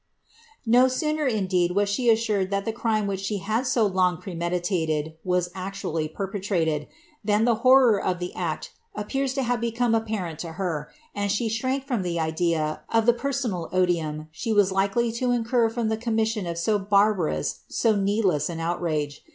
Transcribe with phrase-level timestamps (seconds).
[0.65, 5.13] No sooner, indeed, was she assured thai the crime which she had u long premediuied
[5.23, 6.87] was actually perpetrated,
[7.23, 11.85] than the horror of ^ead appears to hare become apparent to herself, and she shrank
[11.85, 16.49] from ibt idea of the personal odium she was likely lo incur from the commituoa
[16.49, 19.21] of so barbarous, so needless an outrage.